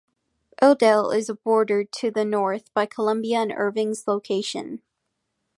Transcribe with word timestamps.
Odell 0.63 1.11
is 1.11 1.29
bordered 1.43 1.91
to 1.91 2.09
the 2.09 2.25
north 2.25 2.73
by 2.73 2.87
Columbia 2.87 3.37
and 3.37 3.51
Erving's 3.51 4.07
Location. 4.07 4.81